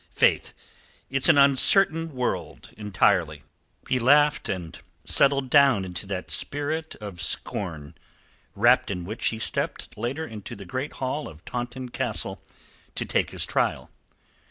[0.09, 0.53] Faith,
[1.11, 3.43] it's an uncertain world entirely!"
[3.87, 7.93] He laughed, and settled down into that spirit of scorn,
[8.55, 12.41] wrapped in which he stepped later into the great hall of Taunton Castle
[12.95, 13.91] to take his trial.